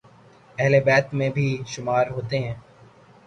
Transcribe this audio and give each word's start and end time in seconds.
اہل 0.57 0.73
بیت 0.85 1.13
میں 1.13 1.29
بھی 1.35 1.47
شمار 1.67 2.05
ہوتے 2.07 2.39
ہیں 2.39 2.55